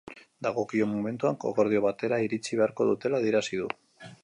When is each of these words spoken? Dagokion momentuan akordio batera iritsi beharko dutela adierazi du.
Dagokion 0.45 0.89
momentuan 0.93 1.37
akordio 1.51 1.83
batera 1.85 2.19
iritsi 2.29 2.59
beharko 2.63 2.91
dutela 2.93 3.23
adierazi 3.23 3.61
du. 3.63 3.71